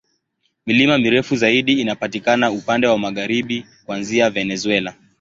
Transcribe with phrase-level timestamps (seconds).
[0.65, 4.95] Milima mirefu zaidi inapatikana upande wa magharibi, kuanzia Venezuela.